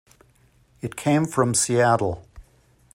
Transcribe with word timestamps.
It 0.81 0.95
came 0.95 1.25
from 1.27 1.53
Seattle. 1.53 2.25